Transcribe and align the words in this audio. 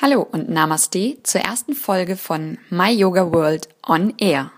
Hallo 0.00 0.24
und 0.30 0.48
Namaste 0.48 1.16
zur 1.24 1.40
ersten 1.40 1.74
Folge 1.74 2.16
von 2.16 2.56
My 2.70 2.92
Yoga 2.92 3.32
World 3.32 3.68
on 3.84 4.14
Air. 4.18 4.52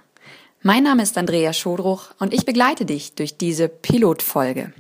Mein 0.61 0.83
Name 0.83 1.03
ist 1.03 1.17
Andrea 1.17 1.55
Schodruch 1.55 2.11
und 2.19 2.35
ich 2.35 2.45
begleite 2.45 2.85
dich 2.85 3.15
durch 3.15 3.39
diese 3.39 3.71
Pilotfolge. 3.71 4.75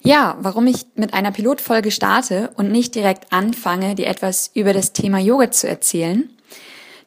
Ja, 0.00 0.38
warum 0.40 0.66
ich 0.66 0.86
mit 0.94 1.12
einer 1.12 1.30
Pilotfolge 1.30 1.90
starte 1.90 2.52
und 2.56 2.72
nicht 2.72 2.94
direkt 2.94 3.34
anfange, 3.34 3.96
dir 3.96 4.06
etwas 4.06 4.50
über 4.54 4.72
das 4.72 4.94
Thema 4.94 5.18
Yoga 5.18 5.50
zu 5.50 5.68
erzählen, 5.68 6.30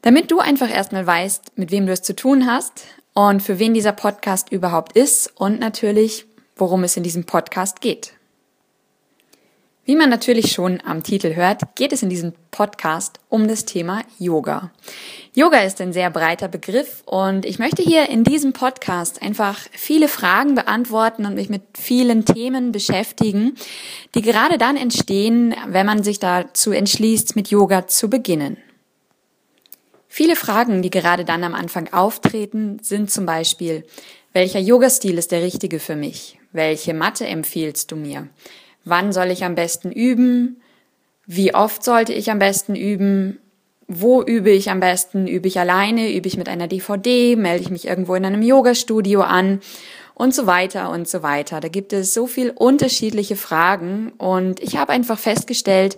damit 0.03 0.29
du 0.29 0.37
einfach 0.37 0.69
erstmal 0.69 1.07
weißt, 1.07 1.53
mit 1.57 1.71
wem 1.71 1.87
du 1.87 1.91
es 1.91 2.03
zu 2.03 2.15
tun 2.15 2.45
hast 2.45 2.83
und 3.15 3.41
für 3.41 3.57
wen 3.57 3.73
dieser 3.73 3.93
Podcast 3.93 4.51
überhaupt 4.51 4.95
ist 4.95 5.33
und 5.39 5.59
natürlich, 5.59 6.27
worum 6.55 6.83
es 6.83 6.97
in 6.97 7.03
diesem 7.03 7.23
Podcast 7.23 7.81
geht. 7.81 8.13
Wie 9.89 9.95
man 9.95 10.11
natürlich 10.11 10.51
schon 10.51 10.81
am 10.85 11.01
Titel 11.01 11.33
hört, 11.33 11.63
geht 11.73 11.93
es 11.93 12.03
in 12.03 12.11
diesem 12.11 12.33
Podcast 12.51 13.19
um 13.27 13.47
das 13.47 13.65
Thema 13.65 14.03
Yoga. 14.19 14.69
Yoga 15.33 15.61
ist 15.61 15.81
ein 15.81 15.93
sehr 15.93 16.11
breiter 16.11 16.47
Begriff 16.47 17.01
und 17.07 17.43
ich 17.43 17.57
möchte 17.57 17.81
hier 17.81 18.07
in 18.07 18.23
diesem 18.23 18.53
Podcast 18.53 19.23
einfach 19.23 19.57
viele 19.71 20.07
Fragen 20.07 20.53
beantworten 20.53 21.25
und 21.25 21.33
mich 21.33 21.49
mit 21.49 21.63
vielen 21.75 22.23
Themen 22.23 22.71
beschäftigen, 22.71 23.55
die 24.13 24.21
gerade 24.21 24.59
dann 24.59 24.77
entstehen, 24.77 25.55
wenn 25.69 25.87
man 25.87 26.03
sich 26.03 26.19
dazu 26.19 26.71
entschließt, 26.71 27.35
mit 27.35 27.47
Yoga 27.47 27.87
zu 27.87 28.11
beginnen. 28.11 28.57
Viele 30.07 30.35
Fragen, 30.35 30.83
die 30.83 30.91
gerade 30.91 31.25
dann 31.25 31.43
am 31.43 31.55
Anfang 31.55 31.91
auftreten, 31.91 32.77
sind 32.83 33.09
zum 33.09 33.25
Beispiel, 33.25 33.87
welcher 34.33 34.59
Yoga-Stil 34.59 35.17
ist 35.17 35.31
der 35.31 35.41
richtige 35.41 35.79
für 35.79 35.95
mich? 35.95 36.37
Welche 36.51 36.93
Matte 36.93 37.25
empfiehlst 37.25 37.91
du 37.91 37.95
mir? 37.95 38.27
Wann 38.89 39.11
soll 39.11 39.27
ich 39.27 39.43
am 39.43 39.55
besten 39.55 39.91
üben? 39.91 40.61
Wie 41.25 41.53
oft 41.53 41.83
sollte 41.83 42.13
ich 42.13 42.31
am 42.31 42.39
besten 42.39 42.75
üben? 42.75 43.39
Wo 43.87 44.23
übe 44.23 44.51
ich 44.51 44.69
am 44.69 44.79
besten? 44.79 45.27
Übe 45.27 45.47
ich 45.47 45.59
alleine? 45.59 46.11
Übe 46.13 46.27
ich 46.27 46.37
mit 46.37 46.49
einer 46.49 46.67
DVD? 46.67 47.35
Melde 47.35 47.63
ich 47.63 47.69
mich 47.69 47.87
irgendwo 47.87 48.15
in 48.15 48.25
einem 48.25 48.41
Yoga-Studio 48.41 49.21
an? 49.21 49.59
Und 50.13 50.35
so 50.35 50.47
weiter 50.47 50.89
und 50.89 51.07
so 51.07 51.23
weiter. 51.23 51.59
Da 51.59 51.69
gibt 51.69 51.93
es 51.93 52.13
so 52.13 52.27
viel 52.27 52.49
unterschiedliche 52.49 53.35
Fragen 53.35 54.11
und 54.17 54.59
ich 54.59 54.75
habe 54.75 54.91
einfach 54.91 55.17
festgestellt, 55.17 55.97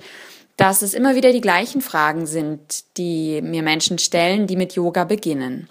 dass 0.57 0.83
es 0.83 0.93
immer 0.93 1.15
wieder 1.15 1.31
die 1.31 1.41
gleichen 1.41 1.81
Fragen 1.81 2.27
sind, 2.27 2.97
die 2.97 3.41
mir 3.41 3.63
Menschen 3.63 3.97
stellen, 3.97 4.45
die 4.45 4.55
mit 4.55 4.73
Yoga 4.73 5.05
beginnen. 5.05 5.69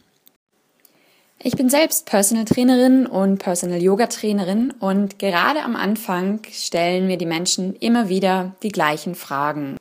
Ich 1.42 1.56
bin 1.56 1.70
selbst 1.70 2.04
Personal 2.04 2.44
Trainerin 2.44 3.06
und 3.06 3.38
Personal 3.38 3.80
Yoga 3.80 4.08
Trainerin 4.08 4.74
und 4.78 5.18
gerade 5.18 5.62
am 5.62 5.74
Anfang 5.74 6.40
stellen 6.52 7.06
mir 7.06 7.16
die 7.16 7.24
Menschen 7.24 7.74
immer 7.76 8.10
wieder 8.10 8.56
die 8.62 8.68
gleichen 8.68 9.14
Fragen. 9.14 9.78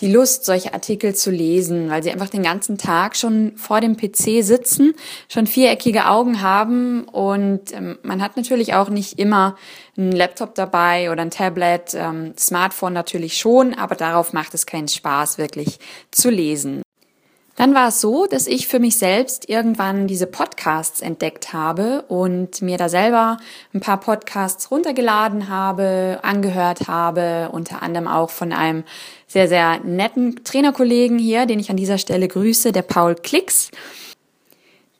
die 0.00 0.10
Lust, 0.10 0.44
solche 0.44 0.74
Artikel 0.74 1.14
zu 1.14 1.30
lesen, 1.30 1.88
weil 1.88 2.02
sie 2.02 2.10
einfach 2.10 2.28
den 2.28 2.42
ganzen 2.42 2.78
Tag 2.78 3.16
schon 3.16 3.56
vor 3.56 3.80
dem 3.80 3.96
PC 3.96 4.42
sitzen, 4.42 4.94
schon 5.28 5.46
viereckige 5.46 6.06
Augen 6.06 6.42
haben 6.42 7.04
und 7.04 7.72
ähm, 7.72 7.98
man 8.02 8.20
hat 8.20 8.36
natürlich 8.36 8.74
auch 8.74 8.88
nicht 8.88 9.18
immer 9.18 9.56
einen 9.96 10.12
Laptop 10.12 10.54
dabei 10.56 11.12
oder 11.12 11.22
ein 11.22 11.30
Tablet, 11.30 11.94
ähm, 11.94 12.34
Smartphone 12.36 12.92
natürlich 12.92 13.36
schon, 13.36 13.74
aber 13.74 13.94
darauf 13.94 14.32
macht 14.32 14.54
es 14.54 14.66
keinen 14.66 14.88
Spaß, 14.88 15.38
wirklich 15.38 15.78
zu 16.10 16.28
lesen. 16.28 16.83
Dann 17.56 17.72
war 17.74 17.88
es 17.88 18.00
so, 18.00 18.26
dass 18.26 18.48
ich 18.48 18.66
für 18.66 18.80
mich 18.80 18.96
selbst 18.96 19.48
irgendwann 19.48 20.08
diese 20.08 20.26
Podcasts 20.26 21.00
entdeckt 21.00 21.52
habe 21.52 22.02
und 22.08 22.62
mir 22.62 22.78
da 22.78 22.88
selber 22.88 23.38
ein 23.72 23.80
paar 23.80 24.00
Podcasts 24.00 24.70
runtergeladen 24.70 25.48
habe, 25.48 26.18
angehört 26.22 26.88
habe, 26.88 27.50
unter 27.52 27.82
anderem 27.82 28.08
auch 28.08 28.30
von 28.30 28.52
einem 28.52 28.82
sehr, 29.28 29.48
sehr 29.48 29.78
netten 29.80 30.42
Trainerkollegen 30.42 31.18
hier, 31.18 31.46
den 31.46 31.60
ich 31.60 31.70
an 31.70 31.76
dieser 31.76 31.98
Stelle 31.98 32.26
grüße, 32.26 32.72
der 32.72 32.82
Paul 32.82 33.14
Klicks. 33.14 33.70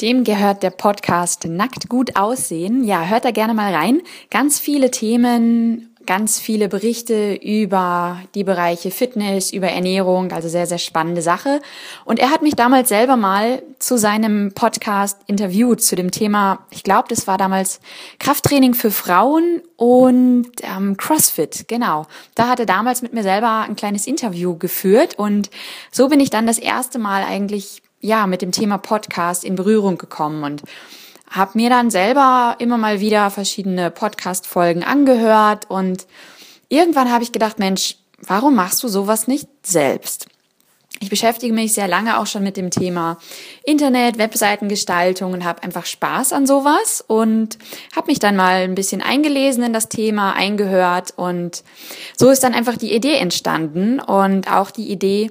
Dem 0.00 0.25
gehört 0.25 0.62
der 0.62 0.71
Podcast 0.71 1.47
Nackt 1.47 1.88
gut 1.88 2.16
aussehen. 2.16 2.84
Ja, 2.84 3.06
hört 3.06 3.25
da 3.25 3.31
gerne 3.31 3.54
mal 3.54 3.72
rein. 3.72 4.03
Ganz 4.31 4.59
viele 4.59 4.91
Themen 4.91 5.94
ganz 6.06 6.38
viele 6.38 6.69
Berichte 6.69 7.34
über 7.34 8.20
die 8.34 8.44
Bereiche 8.44 8.91
Fitness, 8.91 9.53
über 9.53 9.69
Ernährung, 9.69 10.32
also 10.32 10.48
sehr, 10.48 10.66
sehr 10.66 10.78
spannende 10.78 11.22
Sache. 11.22 11.60
Und 12.04 12.19
er 12.19 12.31
hat 12.31 12.42
mich 12.42 12.54
damals 12.54 12.88
selber 12.88 13.16
mal 13.16 13.62
zu 13.78 13.98
seinem 13.98 14.53
Podcast 14.53 15.19
interviewt 15.26 15.82
zu 15.82 15.97
dem 15.97 16.10
Thema, 16.10 16.66
ich 16.70 16.82
glaube, 16.82 17.09
das 17.09 17.26
war 17.26 17.38
damals 17.38 17.81
Krafttraining 18.19 18.75
für 18.75 18.91
Frauen 18.91 19.62
und 19.76 20.50
ähm, 20.62 20.97
CrossFit, 20.97 21.66
genau. 21.69 22.06
Da 22.34 22.48
hat 22.48 22.60
er 22.60 22.66
damals 22.66 23.03
mit 23.03 23.12
mir 23.12 23.22
selber 23.22 23.60
ein 23.69 23.76
kleines 23.76 24.06
Interview 24.06 24.56
geführt 24.56 25.19
und 25.19 25.50
so 25.91 26.09
bin 26.09 26.21
ich 26.21 26.31
dann 26.31 26.47
das 26.47 26.59
erste 26.59 26.98
Mal 26.98 27.25
eigentlich 27.25 27.82
ja 28.00 28.26
mit 28.26 28.42
dem 28.42 28.53
Thema 28.53 28.78
Podcast 28.78 29.44
in 29.44 29.54
Berührung 29.54 29.98
gekommen 29.98 30.44
und 30.44 30.62
habe 31.31 31.53
mir 31.55 31.71
dann 31.71 31.91
selber 31.91 32.57
immer 32.59 32.79
mal 32.79 33.01
wieder 33.01 33.31
verschiedene 33.31 33.91
Podcast-Folgen 33.91 34.85
angehört 34.85 35.71
und 35.71 36.07
irgendwann 36.69 37.11
habe 37.11 37.25
ich 37.25 37.33
gedacht, 37.33 37.59
Mensch, 37.59 37.97
warum 38.19 38.55
machst 38.55 38.83
du 38.83 38.89
sowas 38.89 39.27
nicht 39.27 39.49
selbst? 39.63 40.27
Ich 41.01 41.11
beschäftige 41.11 41.53
mich 41.53 41.75
sehr 41.75 41.89
lange 41.89 42.19
auch 42.19 42.27
schon 42.27 42.45
mit 42.45 42.57
dem 42.57 42.71
Thema 42.71 43.19
Internet, 43.65 44.17
Webseitengestaltung 44.17 45.33
und 45.33 45.45
habe 45.45 45.63
einfach 45.63 45.87
Spaß 45.87 46.33
an 46.33 46.47
sowas 46.47 47.05
und 47.07 47.59
habe 47.97 48.07
mich 48.07 48.21
dann 48.21 48.37
mal 48.37 48.63
ein 48.63 48.77
bisschen 48.77 49.03
eingelesen 49.03 49.65
in 49.65 49.73
das 49.73 49.89
Thema, 49.89 50.34
eingehört 50.34 51.13
und 51.17 51.65
so 52.17 52.31
ist 52.31 52.45
dann 52.45 52.55
einfach 52.55 52.77
die 52.77 52.95
Idee 52.95 53.17
entstanden 53.17 54.01
und 54.01 54.51
auch 54.51 54.71
die 54.71 54.91
Idee, 54.91 55.31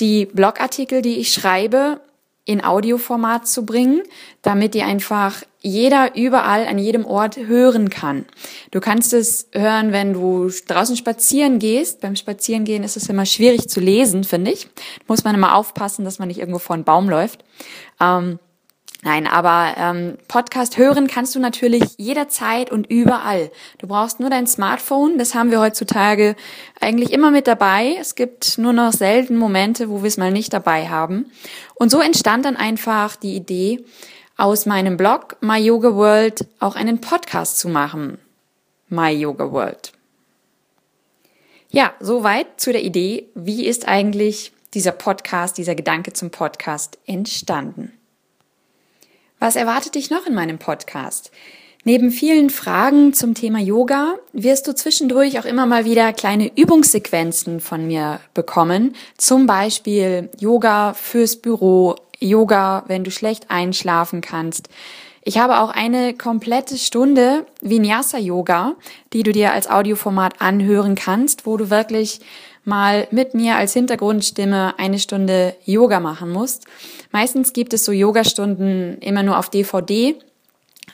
die 0.00 0.26
Blogartikel, 0.26 1.02
die 1.02 1.18
ich 1.18 1.32
schreibe, 1.32 2.00
in 2.46 2.64
Audioformat 2.64 3.46
zu 3.46 3.66
bringen, 3.66 4.02
damit 4.40 4.72
die 4.74 4.84
einfach 4.84 5.42
jeder 5.60 6.14
überall 6.16 6.66
an 6.66 6.78
jedem 6.78 7.04
Ort 7.04 7.36
hören 7.36 7.90
kann. 7.90 8.24
Du 8.70 8.78
kannst 8.78 9.12
es 9.12 9.48
hören, 9.52 9.90
wenn 9.90 10.12
du 10.12 10.48
draußen 10.68 10.96
spazieren 10.96 11.58
gehst. 11.58 12.00
Beim 12.00 12.14
Spazierengehen 12.14 12.84
ist 12.84 12.96
es 12.96 13.08
immer 13.08 13.26
schwierig 13.26 13.68
zu 13.68 13.80
lesen, 13.80 14.22
finde 14.22 14.52
ich. 14.52 14.68
Muss 15.08 15.24
man 15.24 15.34
immer 15.34 15.56
aufpassen, 15.56 16.04
dass 16.04 16.20
man 16.20 16.28
nicht 16.28 16.38
irgendwo 16.38 16.60
vor 16.60 16.74
einen 16.74 16.84
Baum 16.84 17.10
läuft. 17.10 17.44
Ähm, 18.00 18.38
Nein, 19.06 19.28
aber 19.28 19.74
ähm, 19.76 20.18
Podcast 20.26 20.78
hören 20.78 21.06
kannst 21.06 21.36
du 21.36 21.38
natürlich 21.38 21.94
jederzeit 21.96 22.72
und 22.72 22.90
überall. 22.90 23.52
Du 23.78 23.86
brauchst 23.86 24.18
nur 24.18 24.30
dein 24.30 24.48
Smartphone, 24.48 25.16
das 25.16 25.32
haben 25.32 25.52
wir 25.52 25.60
heutzutage 25.60 26.34
eigentlich 26.80 27.12
immer 27.12 27.30
mit 27.30 27.46
dabei. 27.46 27.94
Es 28.00 28.16
gibt 28.16 28.58
nur 28.58 28.72
noch 28.72 28.92
selten 28.92 29.36
Momente, 29.36 29.90
wo 29.90 30.02
wir 30.02 30.08
es 30.08 30.16
mal 30.16 30.32
nicht 30.32 30.52
dabei 30.52 30.88
haben. 30.88 31.30
Und 31.76 31.92
so 31.92 32.00
entstand 32.00 32.46
dann 32.46 32.56
einfach 32.56 33.14
die 33.14 33.36
Idee, 33.36 33.84
aus 34.36 34.66
meinem 34.66 34.96
Blog 34.96 35.36
My 35.40 35.58
Yoga 35.58 35.94
World 35.94 36.44
auch 36.58 36.74
einen 36.74 37.00
Podcast 37.00 37.60
zu 37.60 37.68
machen. 37.68 38.18
My 38.88 39.12
Yoga 39.12 39.52
World. 39.52 39.92
Ja, 41.70 41.92
soweit 42.00 42.60
zu 42.60 42.72
der 42.72 42.82
Idee, 42.82 43.28
wie 43.36 43.66
ist 43.66 43.86
eigentlich 43.86 44.50
dieser 44.74 44.90
Podcast, 44.90 45.58
dieser 45.58 45.76
Gedanke 45.76 46.12
zum 46.12 46.32
Podcast 46.32 46.98
entstanden. 47.06 47.92
Was 49.38 49.56
erwartet 49.56 49.94
dich 49.94 50.10
noch 50.10 50.26
in 50.26 50.34
meinem 50.34 50.58
Podcast? 50.58 51.30
Neben 51.84 52.10
vielen 52.10 52.50
Fragen 52.50 53.12
zum 53.12 53.34
Thema 53.34 53.60
Yoga 53.60 54.16
wirst 54.32 54.66
du 54.66 54.74
zwischendurch 54.74 55.38
auch 55.38 55.44
immer 55.44 55.66
mal 55.66 55.84
wieder 55.84 56.12
kleine 56.12 56.50
Übungssequenzen 56.56 57.60
von 57.60 57.86
mir 57.86 58.18
bekommen. 58.34 58.96
Zum 59.18 59.46
Beispiel 59.46 60.30
Yoga 60.38 60.94
fürs 60.94 61.36
Büro, 61.36 61.94
Yoga, 62.18 62.84
wenn 62.88 63.04
du 63.04 63.10
schlecht 63.10 63.50
einschlafen 63.50 64.20
kannst. 64.20 64.68
Ich 65.28 65.38
habe 65.38 65.58
auch 65.58 65.70
eine 65.70 66.14
komplette 66.14 66.78
Stunde 66.78 67.46
Vinyasa 67.60 68.16
Yoga, 68.16 68.76
die 69.12 69.24
du 69.24 69.32
dir 69.32 69.52
als 69.52 69.68
Audioformat 69.68 70.40
anhören 70.40 70.94
kannst, 70.94 71.46
wo 71.46 71.56
du 71.56 71.68
wirklich 71.68 72.20
mal 72.62 73.08
mit 73.10 73.34
mir 73.34 73.56
als 73.56 73.72
Hintergrundstimme 73.72 74.78
eine 74.78 75.00
Stunde 75.00 75.56
Yoga 75.64 75.98
machen 75.98 76.30
musst. 76.30 76.66
Meistens 77.10 77.52
gibt 77.52 77.74
es 77.74 77.84
so 77.84 77.90
Yogastunden 77.90 78.98
immer 79.00 79.24
nur 79.24 79.36
auf 79.36 79.50
DVD. 79.50 80.14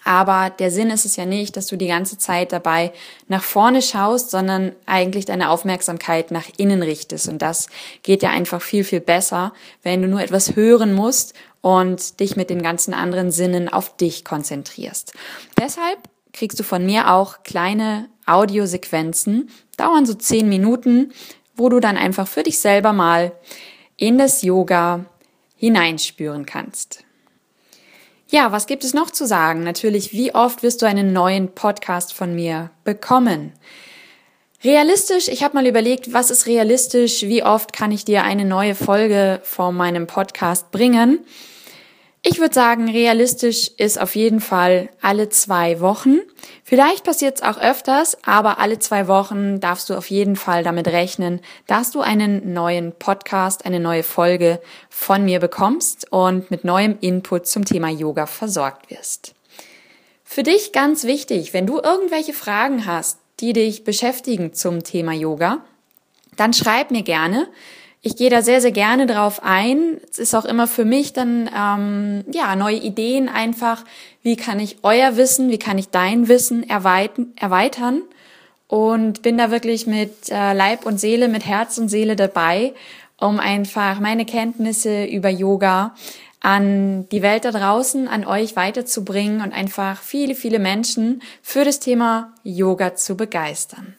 Aber 0.04 0.48
der 0.48 0.70
Sinn 0.70 0.90
ist 0.90 1.04
es 1.04 1.16
ja 1.16 1.26
nicht, 1.26 1.54
dass 1.56 1.66
du 1.66 1.76
die 1.76 1.86
ganze 1.86 2.16
Zeit 2.16 2.52
dabei 2.52 2.92
nach 3.28 3.42
vorne 3.42 3.82
schaust, 3.82 4.30
sondern 4.30 4.72
eigentlich 4.86 5.26
deine 5.26 5.50
Aufmerksamkeit 5.50 6.30
nach 6.30 6.46
innen 6.56 6.82
richtest. 6.82 7.28
Und 7.28 7.42
das 7.42 7.68
geht 8.02 8.22
ja 8.22 8.30
einfach 8.30 8.62
viel, 8.62 8.82
viel 8.82 9.00
besser, 9.00 9.52
wenn 9.82 10.00
du 10.00 10.08
nur 10.08 10.22
etwas 10.22 10.56
hören 10.56 10.94
musst 10.94 11.34
und 11.62 12.20
dich 12.20 12.36
mit 12.36 12.50
den 12.50 12.60
ganzen 12.60 12.92
anderen 12.92 13.30
Sinnen 13.30 13.70
auf 13.70 13.96
dich 13.96 14.24
konzentrierst. 14.24 15.14
Deshalb 15.58 15.98
kriegst 16.34 16.60
du 16.60 16.64
von 16.64 16.84
mir 16.84 17.10
auch 17.10 17.42
kleine 17.44 18.08
Audiosequenzen, 18.26 19.48
dauern 19.76 20.04
so 20.04 20.14
zehn 20.14 20.48
Minuten, 20.48 21.12
wo 21.54 21.68
du 21.68 21.80
dann 21.80 21.96
einfach 21.96 22.28
für 22.28 22.42
dich 22.42 22.58
selber 22.58 22.92
mal 22.92 23.32
in 23.96 24.18
das 24.18 24.42
Yoga 24.42 25.06
hineinspüren 25.56 26.44
kannst. 26.44 27.04
Ja, 28.28 28.50
was 28.50 28.66
gibt 28.66 28.82
es 28.82 28.94
noch 28.94 29.10
zu 29.10 29.26
sagen? 29.26 29.62
Natürlich, 29.62 30.12
wie 30.12 30.34
oft 30.34 30.62
wirst 30.62 30.82
du 30.82 30.86
einen 30.86 31.12
neuen 31.12 31.54
Podcast 31.54 32.14
von 32.14 32.34
mir 32.34 32.70
bekommen? 32.82 33.52
Realistisch, 34.64 35.28
ich 35.28 35.42
habe 35.42 35.54
mal 35.54 35.66
überlegt, 35.66 36.12
was 36.12 36.30
ist 36.30 36.46
realistisch, 36.46 37.22
wie 37.22 37.42
oft 37.42 37.72
kann 37.72 37.92
ich 37.92 38.04
dir 38.04 38.22
eine 38.22 38.44
neue 38.44 38.74
Folge 38.74 39.40
von 39.42 39.76
meinem 39.76 40.06
Podcast 40.06 40.70
bringen? 40.70 41.18
Ich 42.24 42.38
würde 42.38 42.54
sagen, 42.54 42.88
realistisch 42.88 43.72
ist 43.78 44.00
auf 44.00 44.14
jeden 44.14 44.38
Fall 44.38 44.90
alle 45.00 45.28
zwei 45.28 45.80
Wochen. 45.80 46.20
Vielleicht 46.62 47.02
passiert 47.02 47.38
es 47.38 47.42
auch 47.42 47.58
öfters, 47.58 48.16
aber 48.24 48.60
alle 48.60 48.78
zwei 48.78 49.08
Wochen 49.08 49.58
darfst 49.58 49.90
du 49.90 49.94
auf 49.94 50.08
jeden 50.08 50.36
Fall 50.36 50.62
damit 50.62 50.86
rechnen, 50.86 51.40
dass 51.66 51.90
du 51.90 52.00
einen 52.00 52.52
neuen 52.52 52.92
Podcast, 52.92 53.66
eine 53.66 53.80
neue 53.80 54.04
Folge 54.04 54.60
von 54.88 55.24
mir 55.24 55.40
bekommst 55.40 56.12
und 56.12 56.48
mit 56.52 56.62
neuem 56.62 56.96
Input 57.00 57.48
zum 57.48 57.64
Thema 57.64 57.90
Yoga 57.90 58.26
versorgt 58.26 58.88
wirst. 58.88 59.34
Für 60.22 60.44
dich 60.44 60.70
ganz 60.70 61.02
wichtig, 61.02 61.52
wenn 61.52 61.66
du 61.66 61.80
irgendwelche 61.80 62.34
Fragen 62.34 62.86
hast, 62.86 63.18
die 63.40 63.52
dich 63.52 63.82
beschäftigen 63.82 64.54
zum 64.54 64.84
Thema 64.84 65.12
Yoga, 65.12 65.64
dann 66.36 66.52
schreib 66.52 66.92
mir 66.92 67.02
gerne. 67.02 67.48
Ich 68.04 68.16
gehe 68.16 68.30
da 68.30 68.42
sehr, 68.42 68.60
sehr 68.60 68.72
gerne 68.72 69.06
drauf 69.06 69.44
ein. 69.44 69.98
Es 70.10 70.18
ist 70.18 70.34
auch 70.34 70.44
immer 70.44 70.66
für 70.66 70.84
mich 70.84 71.12
dann 71.12 71.48
ähm, 71.56 72.24
ja 72.32 72.56
neue 72.56 72.76
Ideen 72.76 73.28
einfach. 73.28 73.84
Wie 74.24 74.34
kann 74.34 74.58
ich 74.58 74.78
euer 74.82 75.16
Wissen, 75.16 75.50
wie 75.50 75.58
kann 75.58 75.78
ich 75.78 75.90
dein 75.90 76.26
Wissen 76.26 76.68
erweitern? 76.68 77.32
erweitern? 77.36 78.02
Und 78.66 79.22
bin 79.22 79.38
da 79.38 79.52
wirklich 79.52 79.86
mit 79.86 80.30
äh, 80.30 80.52
Leib 80.52 80.84
und 80.84 80.98
Seele, 80.98 81.28
mit 81.28 81.46
Herz 81.46 81.78
und 81.78 81.88
Seele 81.88 82.16
dabei, 82.16 82.72
um 83.20 83.38
einfach 83.38 84.00
meine 84.00 84.24
Kenntnisse 84.24 85.04
über 85.04 85.28
Yoga 85.28 85.94
an 86.40 87.08
die 87.10 87.22
Welt 87.22 87.44
da 87.44 87.52
draußen, 87.52 88.08
an 88.08 88.24
euch 88.24 88.56
weiterzubringen 88.56 89.42
und 89.42 89.52
einfach 89.52 90.02
viele, 90.02 90.34
viele 90.34 90.58
Menschen 90.58 91.22
für 91.40 91.64
das 91.64 91.78
Thema 91.78 92.32
Yoga 92.42 92.96
zu 92.96 93.16
begeistern. 93.16 93.94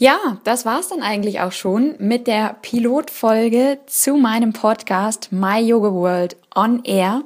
Ja, 0.00 0.38
das 0.44 0.64
war's 0.64 0.88
dann 0.88 1.02
eigentlich 1.02 1.40
auch 1.40 1.52
schon 1.52 1.94
mit 1.98 2.26
der 2.26 2.56
Pilotfolge 2.62 3.80
zu 3.84 4.14
meinem 4.14 4.54
Podcast 4.54 5.30
My 5.30 5.60
Yoga 5.60 5.92
World 5.92 6.38
on 6.54 6.82
Air. 6.84 7.22